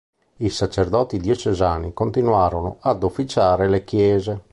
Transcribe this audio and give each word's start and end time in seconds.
I 0.37 0.49
sacerdoti 0.49 1.19
diocesani 1.19 1.93
continuarono 1.93 2.77
ad 2.79 3.03
officiare 3.03 3.69
le 3.69 3.83
chiese. 3.83 4.41